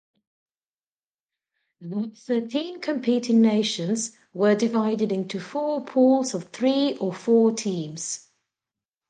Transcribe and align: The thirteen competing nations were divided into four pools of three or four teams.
The 1.81 2.11
thirteen 2.15 2.79
competing 2.81 3.39
nations 3.43 4.13
were 4.33 4.55
divided 4.55 5.11
into 5.11 5.39
four 5.39 5.85
pools 5.85 6.33
of 6.33 6.45
three 6.45 6.97
or 6.97 7.13
four 7.13 7.51
teams. 7.51 8.25